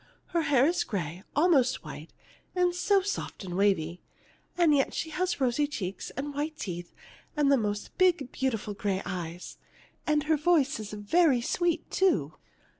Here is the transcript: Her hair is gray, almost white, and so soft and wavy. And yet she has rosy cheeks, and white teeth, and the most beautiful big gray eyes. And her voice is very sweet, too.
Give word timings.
Her 0.29 0.41
hair 0.41 0.65
is 0.65 0.83
gray, 0.83 1.21
almost 1.35 1.83
white, 1.85 2.11
and 2.55 2.73
so 2.73 3.01
soft 3.03 3.43
and 3.43 3.55
wavy. 3.55 4.01
And 4.57 4.73
yet 4.73 4.95
she 4.95 5.11
has 5.11 5.39
rosy 5.39 5.67
cheeks, 5.67 6.09
and 6.17 6.33
white 6.33 6.57
teeth, 6.57 6.91
and 7.37 7.51
the 7.51 7.55
most 7.57 7.95
beautiful 7.99 8.73
big 8.73 8.81
gray 8.81 9.03
eyes. 9.05 9.59
And 10.07 10.23
her 10.23 10.37
voice 10.37 10.79
is 10.79 10.91
very 10.93 11.39
sweet, 11.39 11.91
too. 11.91 12.33